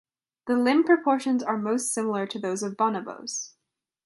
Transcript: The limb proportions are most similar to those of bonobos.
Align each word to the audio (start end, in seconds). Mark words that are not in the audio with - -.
The 0.47 0.55
limb 0.57 0.83
proportions 0.83 1.43
are 1.43 1.59
most 1.59 1.93
similar 1.93 2.25
to 2.25 2.39
those 2.39 2.63
of 2.63 2.75
bonobos. 2.75 3.51